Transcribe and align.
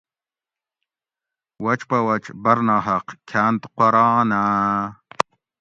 وچ 1.63 1.79
پہ 1.89 1.97
وچ 2.07 2.23
برناحق 2.43 3.07
کھاۤنت 3.29 3.61
قرآنہ 3.77 4.41